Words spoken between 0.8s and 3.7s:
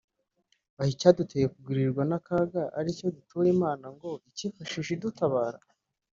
icyaduteye kugwiririrwa n’akaga ari cyo dutura